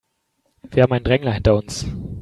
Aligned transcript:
Wir 0.71 0.81
haben 0.81 0.93
einen 0.93 1.03
Drängler 1.05 1.33
hinter 1.33 1.55
uns. 1.57 1.85